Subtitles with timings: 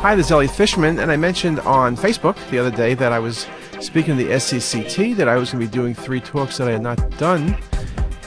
[0.00, 3.18] Hi, this is Elliot Fishman, and I mentioned on Facebook the other day that I
[3.18, 3.48] was
[3.80, 6.70] speaking to the SCCT that I was going to be doing three talks that I
[6.70, 7.56] had not done,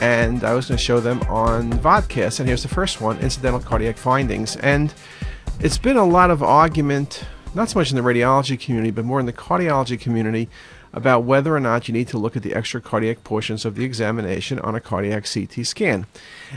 [0.02, 2.40] and I was going to show them on Vodcast.
[2.40, 4.56] And here's the first one incidental cardiac findings.
[4.56, 4.92] And
[5.60, 7.24] it's been a lot of argument,
[7.54, 10.48] not so much in the radiology community, but more in the cardiology community,
[10.92, 14.58] about whether or not you need to look at the extracardiac portions of the examination
[14.58, 16.06] on a cardiac CT scan.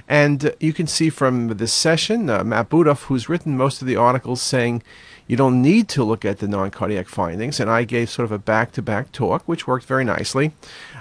[0.10, 3.88] And uh, you can see from this session, uh, Matt Budoff, who's written most of
[3.88, 4.84] the articles saying
[5.28, 8.32] you don't need to look at the non cardiac findings, and I gave sort of
[8.32, 10.52] a back to back talk, which worked very nicely.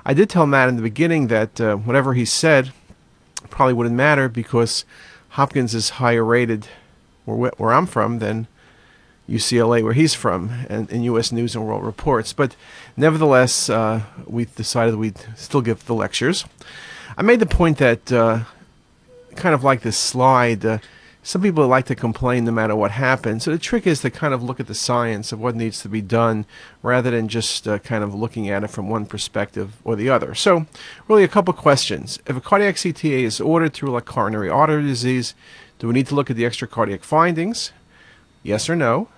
[0.05, 2.73] I did tell Matt in the beginning that uh, whatever he said
[3.51, 4.85] probably wouldn't matter because
[5.31, 6.69] Hopkins is higher rated
[7.25, 8.47] where, where I'm from than
[9.29, 11.33] UCLA, where he's from, and in U.S.
[11.33, 12.33] News and World Reports.
[12.33, 12.57] But
[12.97, 16.45] nevertheless, uh, we decided we'd still give the lectures.
[17.17, 18.41] I made the point that, uh,
[19.37, 20.79] kind of like this slide, uh,
[21.23, 23.45] some people like to complain no matter what happens.
[23.45, 25.89] So the trick is to kind of look at the science of what needs to
[25.89, 26.45] be done
[26.83, 30.35] rather than just uh, kind of looking at it from one perspective or the other.
[30.35, 30.67] So,
[31.09, 32.19] really, a couple questions.
[32.27, 35.35] If a cardiac CTA is ordered to through like coronary artery disease,
[35.79, 37.73] do we need to look at the extracardiac findings?
[38.45, 39.09] Yes or no?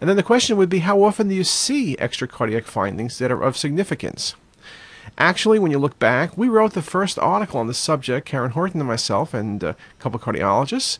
[0.00, 3.42] And then the question would be how often do you see extracardiac findings that are
[3.42, 4.34] of significance?
[5.18, 8.80] Actually, when you look back, we wrote the first article on the subject, Karen Horton
[8.80, 10.98] and myself, and a couple of cardiologists.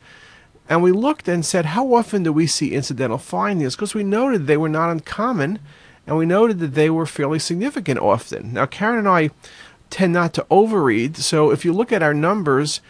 [0.69, 3.77] And we looked and said, how often do we see incidental findings?
[3.77, 5.61] Because we noted they were not uncommon,
[6.07, 8.55] and we noted that they were fairly significant often.
[8.55, 9.31] Now, Karen and I
[9.91, 12.81] tend not to overread, so if you look at our numbers,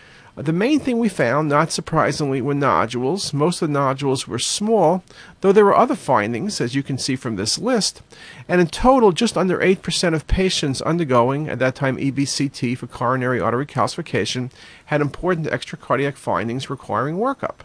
[0.45, 3.33] the main thing we found, not surprisingly, were nodules.
[3.33, 5.03] Most of the nodules were small,
[5.41, 8.03] though there were other findings, as you can see from this list.
[8.47, 13.41] And in total, just under 8% of patients undergoing, at that time, EBCT for coronary
[13.41, 14.51] artery calcification
[14.87, 17.61] had important extracardiac findings requiring workup.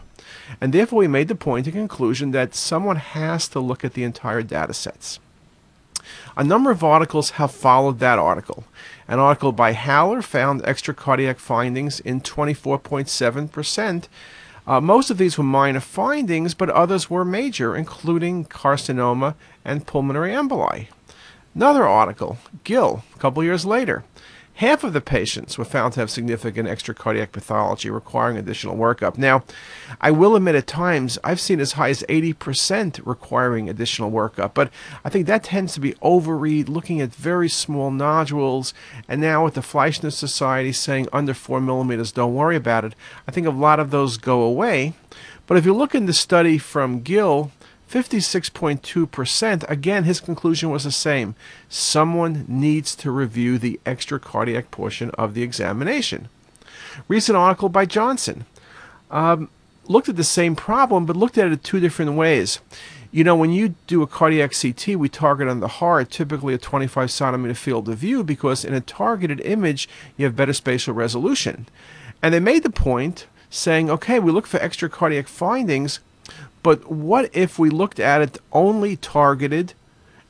[0.62, 4.06] And therefore, we made the point and conclusion that someone has to look at the
[4.06, 5.20] entire data sets.
[6.38, 8.64] A number of articles have followed that article.
[9.08, 14.08] An article by Haller found extracardiac findings in 24.7%.
[14.68, 19.36] Uh, most of these were minor findings, but others were major, including carcinoma
[19.66, 20.88] and pulmonary emboli.
[21.54, 24.04] Another article, Gill, a couple years later,
[24.62, 29.18] Half of the patients were found to have significant extracardiac pathology requiring additional workup.
[29.18, 29.44] Now,
[30.00, 34.72] I will admit at times I've seen as high as 80% requiring additional workup, but
[35.04, 38.72] I think that tends to be overread, looking at very small nodules,
[39.08, 42.94] and now with the Fleischner Society saying under 4 millimeters, don't worry about it,
[43.28, 44.94] I think a lot of those go away.
[45.48, 47.52] But if you look in the study from Gill,
[47.92, 49.70] 56.2%.
[49.70, 51.36] Again, his conclusion was the same.
[51.68, 56.30] Someone needs to review the extracardiac portion of the examination.
[57.10, 58.46] Recent article by Johnson
[59.10, 59.50] um,
[59.88, 62.60] looked at the same problem, but looked at it two different ways.
[63.12, 66.58] You know, when you do a cardiac CT, we target on the heart, typically a
[66.58, 71.68] 25 centimeter field of view, because in a targeted image, you have better spatial resolution.
[72.24, 76.00] And they made the point saying, okay, we look for extracardiac findings,
[76.64, 79.74] but what if we looked at it only targeted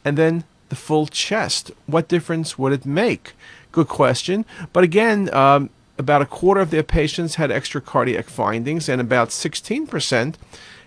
[0.06, 1.72] and then the full chest?
[1.86, 3.34] What difference would it make?
[3.72, 4.46] Good question.
[4.74, 10.36] But again, um, about a quarter of their patients had extracardiac findings, and about 16%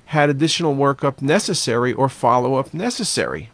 [0.06, 3.50] had additional workup necessary or follow up necessary.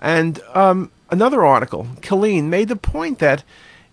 [0.00, 3.42] And um, another article, Killeen, made the point that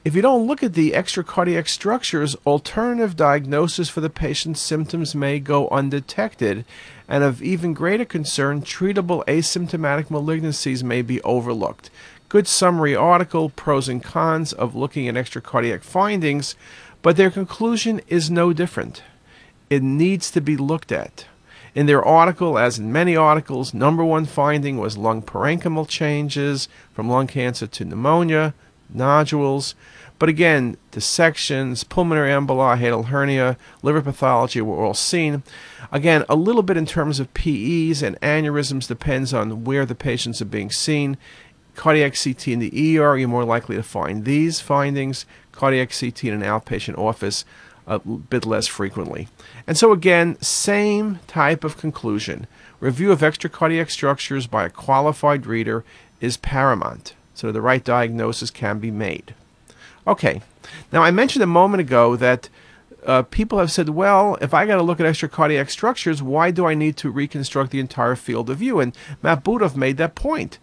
[0.09, 5.39] if you don't look at the extracardiac structures, alternative diagnosis for the patient's symptoms may
[5.39, 6.65] go undetected,
[7.07, 11.91] and of even greater concern, treatable asymptomatic malignancies may be overlooked.
[12.27, 16.55] Good summary article, pros and cons of looking at extracardiac findings,
[17.03, 19.03] but their conclusion is no different.
[19.69, 21.27] It needs to be looked at.
[21.75, 27.07] In their article, as in many articles, number one finding was lung parenchymal changes from
[27.07, 28.55] lung cancer to pneumonia,
[28.89, 29.75] nodules.
[30.19, 35.43] But again, dissections, pulmonary emboli, hiatal hernia, liver pathology were all seen.
[35.93, 40.41] Again, a little bit in terms of PEs and aneurysms depends on where the patients
[40.41, 41.17] are being seen.
[41.75, 45.25] Cardiac CT in the ER, you're more likely to find these findings.
[45.53, 47.45] Cardiac CT in an outpatient office,
[47.87, 49.29] a bit less frequently.
[49.65, 52.45] And so, again, same type of conclusion.
[52.81, 55.85] Review of extracardiac structures by a qualified reader
[56.19, 59.33] is paramount so the right diagnosis can be made.
[60.05, 60.41] Okay,
[60.91, 62.49] now I mentioned a moment ago that
[63.05, 66.65] uh, people have said, well, if I got to look at extracardiac structures, why do
[66.65, 68.81] I need to reconstruct the entire field of view?
[68.81, 70.59] And Matt Budoff made that point.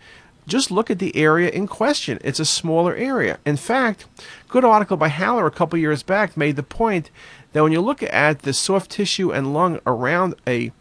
[0.46, 2.19] Just look at the area in question.
[2.23, 3.38] It's a smaller area.
[3.46, 4.06] In fact,
[4.49, 7.11] good article by Haller a couple years back made the point
[7.52, 10.73] that when you look at the soft tissue and lung around a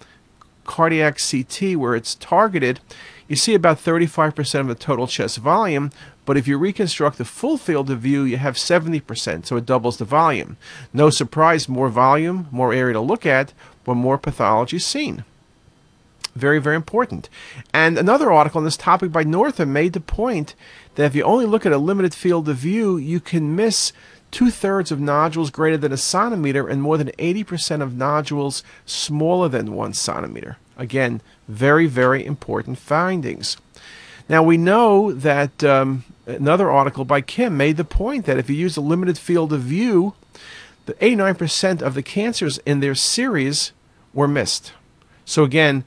[0.65, 2.80] cardiac CT where it's targeted,
[3.27, 5.92] you see about 35% of the total chest volume,
[6.25, 9.98] but if you reconstruct the full field of view, you have 70%, so it doubles
[9.98, 10.57] the volume.
[10.94, 15.24] No surprise, more volume, more area to look at, but more pathology seen.
[16.36, 17.30] Very, very important.
[17.74, 20.54] And another article on this topic by Northam made the point
[20.95, 23.94] that if you only look at a limited field of view, you can miss
[24.31, 29.48] two thirds of nodules greater than a centimeter and more than 80% of nodules smaller
[29.48, 30.57] than one centimeter.
[30.77, 33.57] Again, very, very important findings.
[34.27, 38.56] Now, we know that um, another article by Kim made the point that if you
[38.56, 40.13] use a limited field of view,
[40.86, 43.72] the 89% of the cancers in their series
[44.13, 44.74] were missed.
[45.25, 45.83] So, again,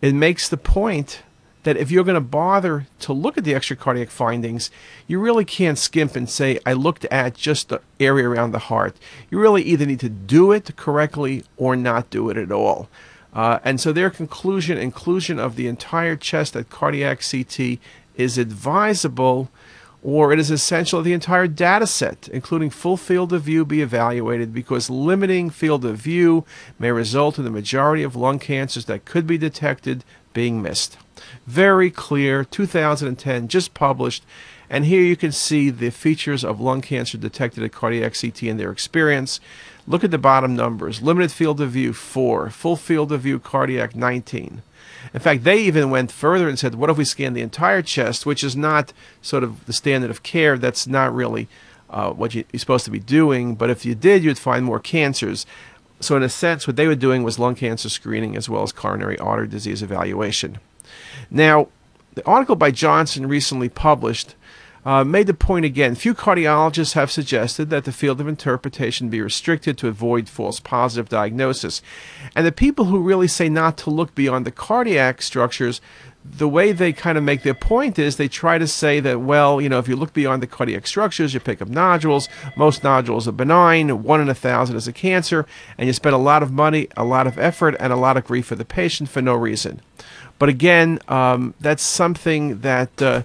[0.00, 1.22] it makes the point
[1.62, 4.70] that if you're going to bother to look at the extracardiac findings,
[5.06, 8.96] you really can't skimp and say, I looked at just the area around the heart.
[9.30, 12.88] You really either need to do it correctly or not do it at all.
[13.32, 17.78] Uh, and so their conclusion, inclusion of the entire chest at cardiac CT
[18.16, 19.50] is advisable
[20.02, 23.80] or it is essential that the entire data set, including full field of view, be
[23.80, 26.44] evaluated because limiting field of view
[26.78, 30.98] may result in the majority of lung cancers that could be detected being missed.
[31.46, 34.24] Very clear, 2010, just published.
[34.72, 38.58] And here you can see the features of lung cancer detected at cardiac CT and
[38.58, 39.38] their experience.
[39.86, 41.02] Look at the bottom numbers.
[41.02, 42.48] Limited field of view, 4.
[42.48, 44.62] Full field of view, cardiac, 19.
[45.12, 48.24] In fact, they even went further and said, what if we scan the entire chest,
[48.24, 50.56] which is not sort of the standard of care.
[50.56, 51.48] That's not really
[51.90, 53.54] uh, what you're supposed to be doing.
[53.54, 55.44] But if you did, you'd find more cancers.
[56.00, 58.72] So, in a sense, what they were doing was lung cancer screening as well as
[58.72, 60.60] coronary artery disease evaluation.
[61.30, 61.68] Now,
[62.14, 64.34] the article by Johnson recently published
[64.84, 65.94] uh, made the point again.
[65.94, 71.08] Few cardiologists have suggested that the field of interpretation be restricted to avoid false positive
[71.08, 71.82] diagnosis.
[72.34, 75.80] And the people who really say not to look beyond the cardiac structures,
[76.24, 79.60] the way they kind of make their point is they try to say that, well,
[79.60, 82.28] you know, if you look beyond the cardiac structures, you pick up nodules.
[82.56, 84.02] Most nodules are benign.
[84.02, 85.46] One in a thousand is a cancer.
[85.78, 88.24] And you spend a lot of money, a lot of effort, and a lot of
[88.24, 89.80] grief for the patient for no reason.
[90.38, 93.00] But again, um, that's something that.
[93.00, 93.22] Uh,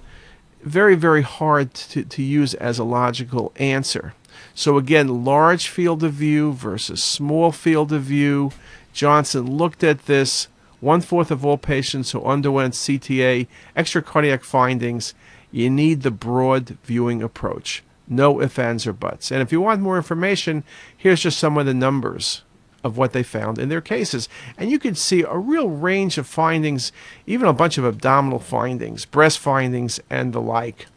[0.62, 4.14] very, very hard to, to use as a logical answer.
[4.54, 8.52] So again, large field of view versus small field of view.
[8.94, 10.48] Johnson looked at this.
[10.80, 15.14] One fourth of all patients who underwent CTA, extracardiac findings,
[15.52, 17.84] you need the broad viewing approach.
[18.08, 19.32] No ifs, ands, or buts.
[19.32, 20.64] And if you want more information,
[20.96, 22.44] here's just some of the numbers
[22.88, 24.28] of what they found in their cases.
[24.58, 26.92] And you can see a real range of findings,
[27.28, 30.88] even a bunch of abdominal findings, breast findings, and the like.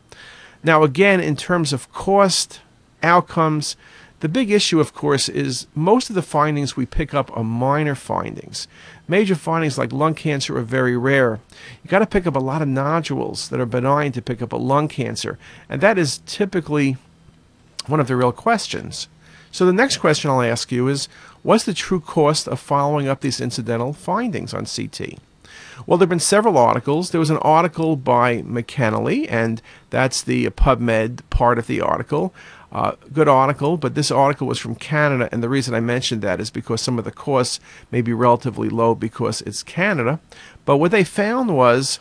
[0.64, 2.60] Now, again, in terms of cost,
[3.02, 3.76] outcomes,
[4.20, 7.94] the big issue, of course, is most of the findings we pick up are minor
[7.94, 8.68] findings.
[9.08, 11.40] Major findings like lung cancer are very rare.
[11.82, 14.52] You got to pick up a lot of nodules that are benign to pick up
[14.52, 15.38] a lung cancer,
[15.70, 16.98] and that is typically
[17.86, 19.08] one of the real questions.
[19.50, 21.08] So the next question I'll ask you is
[21.42, 25.18] What's the true cost of following up these incidental findings on CT?
[25.86, 27.10] Well, there have been several articles.
[27.10, 32.34] There was an article by McKennelly, and that's the PubMed part of the article.
[32.70, 36.40] Uh, good article, but this article was from Canada, and the reason I mentioned that
[36.40, 37.58] is because some of the costs
[37.90, 40.20] may be relatively low because it's Canada.
[40.64, 41.98] But what they found was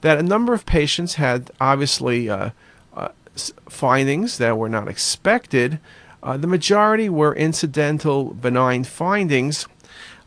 [0.00, 2.50] that a number of patients had obviously uh,
[2.96, 3.10] uh,
[3.68, 5.78] findings that were not expected,
[6.22, 9.66] uh, the majority were incidental benign findings.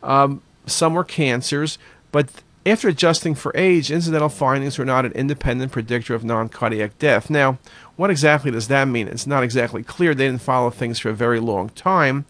[0.02, 1.78] Um, some were cancers,
[2.12, 2.30] but
[2.66, 7.30] after adjusting for age, incidental findings were not an independent predictor of non cardiac death.
[7.30, 7.58] Now,
[7.94, 9.08] what exactly does that mean?
[9.08, 10.14] It's not exactly clear.
[10.14, 12.26] They didn't follow things for a very long time.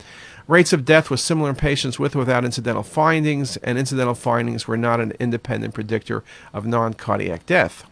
[0.46, 4.68] Rates of death were similar in patients with or without incidental findings, and incidental findings
[4.68, 7.84] were not an independent predictor of non cardiac death.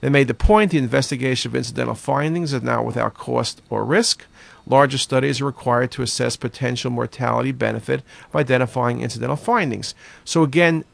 [0.00, 4.24] They made the point the investigation of incidental findings is now without cost or risk.
[4.70, 9.96] Larger studies are required to assess potential mortality benefit of identifying incidental findings.
[10.24, 10.84] So, again,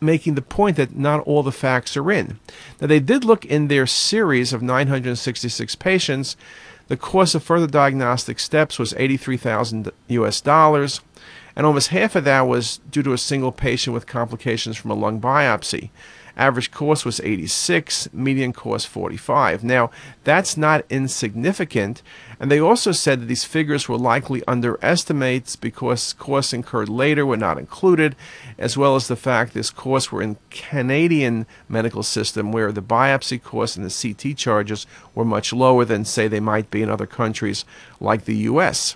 [0.00, 2.38] making the point that not all the facts are in.
[2.80, 6.36] Now, they did look in their series of 966 patients.
[6.88, 11.02] The cost of further diagnostic steps was 83,000 US dollars,
[11.54, 14.94] and almost half of that was due to a single patient with complications from a
[14.94, 15.90] lung biopsy.
[16.36, 19.64] Average cost was 86, median cost 45.
[19.64, 19.90] Now,
[20.22, 22.02] that's not insignificant.
[22.38, 27.38] And they also said that these figures were likely underestimates because costs incurred later were
[27.38, 28.14] not included,
[28.58, 33.42] as well as the fact these costs were in Canadian medical system where the biopsy
[33.42, 37.06] costs and the CT charges were much lower than say they might be in other
[37.06, 37.64] countries
[37.98, 38.94] like the US.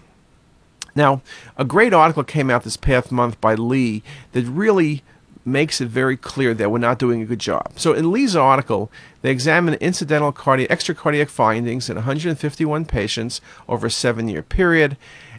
[0.94, 1.22] Now,
[1.56, 5.02] a great article came out this past month by Lee that really
[5.50, 7.72] makes it very clear that we're not doing a good job.
[7.76, 8.90] So in Lee's article,
[9.22, 14.96] they examined incidental cardiac, extracardiac findings in 151 patients over a seven-year period,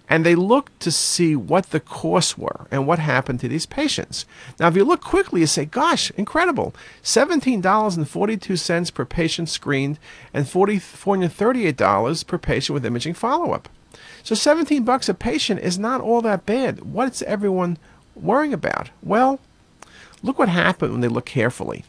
[0.10, 4.25] and they looked to see what the costs were and what happened to these patients.
[4.60, 6.75] Now, if you look quickly, you say, gosh, incredible.
[7.01, 9.98] $17.42 per patient screened
[10.34, 13.70] and $438 per patient with imaging follow-up.
[14.24, 16.82] So 17 bucks a patient is not all that bad.
[16.82, 17.77] What's everyone
[18.13, 18.89] worrying about?
[19.01, 19.39] Well,
[20.22, 21.86] look what happened when they look carefully.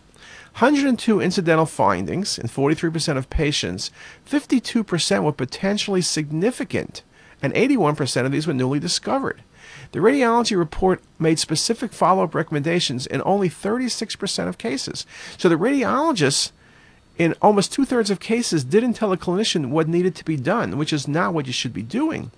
[0.59, 3.91] 102 incidental findings in 43% of patients,
[4.29, 7.03] 52% were potentially significant
[7.43, 9.43] and 81% of these were newly discovered.
[9.93, 15.07] The radiology report made specific follow up recommendations in only 36% of cases.
[15.37, 16.53] So the radiologists,
[17.19, 20.79] in almost two thirds of cases, didn't tell a clinician what needed to be done,
[20.79, 22.31] which is not what you should be doing.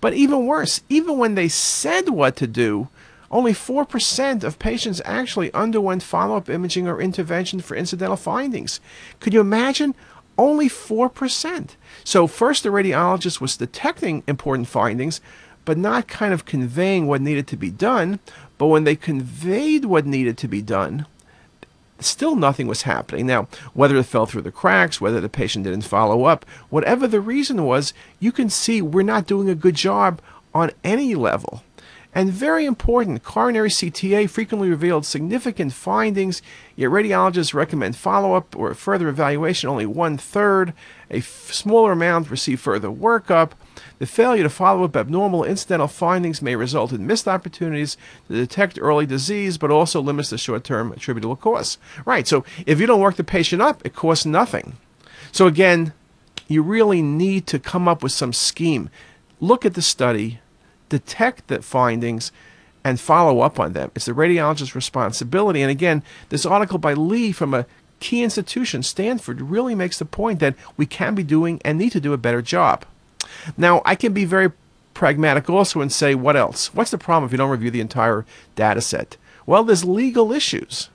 [0.00, 2.88] But even worse, even when they said what to do,
[3.30, 8.80] only 4% of patients actually underwent follow up imaging or intervention for incidental findings.
[9.20, 9.94] Could you imagine?
[10.38, 11.70] Only 4%.
[12.04, 15.20] So, first, the radiologist was detecting important findings,
[15.64, 18.20] but not kind of conveying what needed to be done.
[18.58, 21.06] But when they conveyed what needed to be done,
[21.98, 23.26] still nothing was happening.
[23.26, 27.20] Now, whether it fell through the cracks, whether the patient didn't follow up, whatever the
[27.20, 30.20] reason was, you can see we're not doing a good job
[30.54, 31.62] on any level.
[32.16, 36.40] And very important, coronary CTA frequently revealed significant findings,
[36.74, 40.72] yet radiologists recommend follow up or further evaluation only one third.
[41.10, 43.50] A f- smaller amount receive further workup.
[43.98, 48.78] The failure to follow up abnormal incidental findings may result in missed opportunities to detect
[48.80, 51.76] early disease, but also limits the short term attributable costs.
[52.06, 54.78] Right, so if you don't work the patient up, it costs nothing.
[55.32, 55.92] So again,
[56.48, 58.88] you really need to come up with some scheme.
[59.38, 60.40] Look at the study,
[60.88, 62.32] detect the findings
[62.84, 63.90] and follow up on them.
[63.94, 65.60] It's the radiologist's responsibility.
[65.62, 67.66] And again, this article by Lee from a
[67.98, 72.00] key institution, Stanford, really makes the point that we can be doing and need to
[72.00, 72.84] do a better job.
[73.56, 74.52] Now, I can be very
[74.94, 76.74] pragmatic also and say, what else?
[76.74, 78.24] What's the problem if you don't review the entire
[78.54, 79.16] data set?
[79.46, 80.88] Well, there's legal issues.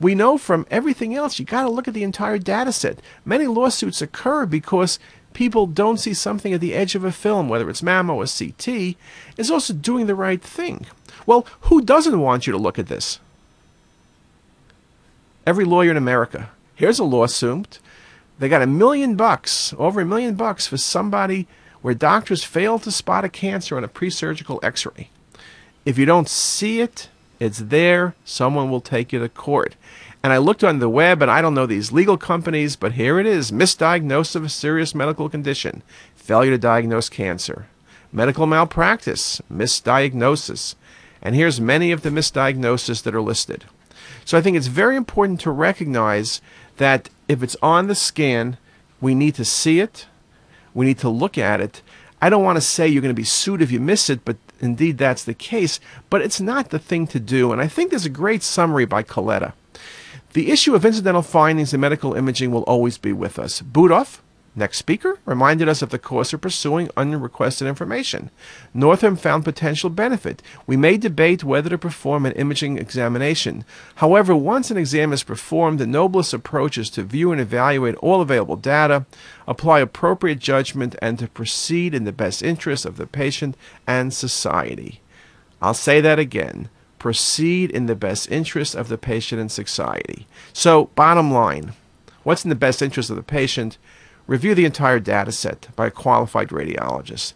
[0.00, 3.00] We know from everything else, you got to look at the entire data set.
[3.24, 4.98] Many lawsuits occur because
[5.36, 8.96] people don't see something at the edge of a film, whether it's mammo or CT,
[9.36, 10.86] is also doing the right thing.
[11.26, 13.20] Well, who doesn't want you to look at this?
[15.46, 16.48] Every lawyer in America.
[16.74, 17.80] Here's a lawsuit.
[18.38, 21.46] They got a million bucks, over a million bucks for somebody
[21.82, 25.10] where doctors failed to spot a cancer on a pre-surgical x-ray.
[25.84, 28.14] If you don't see it, it's there.
[28.24, 29.74] Someone will take you to court.
[30.26, 33.20] And I looked on the web, and I don't know these legal companies, but here
[33.20, 35.84] it is misdiagnosis of a serious medical condition,
[36.16, 37.68] failure to diagnose cancer,
[38.10, 40.74] medical malpractice, misdiagnosis.
[41.22, 43.66] And here's many of the misdiagnoses that are listed.
[44.24, 46.40] So I think it's very important to recognize
[46.78, 48.56] that if it's on the scan,
[49.00, 50.06] we need to see it,
[50.74, 51.82] we need to look at it.
[52.20, 54.38] I don't want to say you're going to be sued if you miss it, but
[54.58, 55.78] indeed that's the case.
[56.10, 57.52] But it's not the thing to do.
[57.52, 59.52] And I think there's a great summary by Colletti.
[60.36, 63.62] The issue of incidental findings in medical imaging will always be with us.
[63.62, 64.18] Budoff,
[64.54, 68.30] next speaker, reminded us of the cost of pursuing unrequested information.
[68.74, 70.42] Northam found potential benefit.
[70.66, 73.64] We may debate whether to perform an imaging examination.
[73.94, 78.20] However, once an exam is performed, the noblest approach is to view and evaluate all
[78.20, 79.06] available data,
[79.48, 85.00] apply appropriate judgment, and to proceed in the best interest of the patient and society.
[85.62, 86.68] I'll say that again
[87.06, 90.26] proceed in the best interest of the patient and society.
[90.52, 91.74] So, bottom line,
[92.24, 93.78] what's in the best interest of the patient?
[94.26, 97.34] Review the entire data set by a qualified radiologist.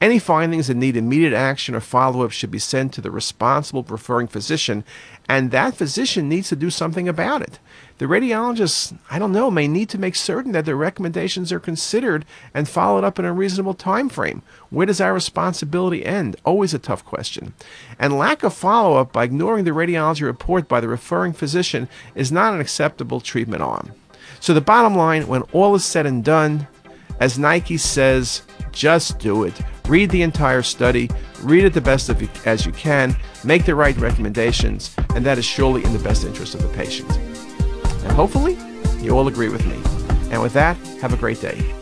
[0.00, 3.82] Any findings that need immediate action or follow up should be sent to the responsible
[3.82, 4.82] referring physician,
[5.28, 7.58] and that physician needs to do something about it.
[7.98, 12.24] The radiologist, I don't know, may need to make certain that their recommendations are considered
[12.54, 14.40] and followed up in a reasonable time frame.
[14.70, 16.36] Where does our responsibility end?
[16.46, 17.52] Always a tough question.
[17.98, 22.32] And lack of follow up by ignoring the radiology report by the referring physician is
[22.32, 23.92] not an acceptable treatment arm.
[24.40, 26.66] So the bottom line, when all is said and done,
[27.20, 28.40] as Nike says,
[28.72, 29.60] just do it.
[29.90, 31.10] Read the entire study,
[31.42, 35.44] read it the best you, as you can, make the right recommendations, and that is
[35.44, 37.10] surely in the best interest of the patient.
[37.10, 38.56] And hopefully,
[39.00, 39.82] you all agree with me.
[40.30, 41.79] And with that, have a great day.